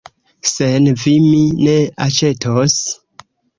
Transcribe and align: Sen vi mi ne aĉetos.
Sen 0.51 0.87
vi 1.03 1.13
mi 1.27 1.43
ne 1.69 1.77
aĉetos. 2.09 2.81